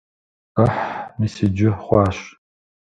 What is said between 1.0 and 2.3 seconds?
мис иджы хъуащ!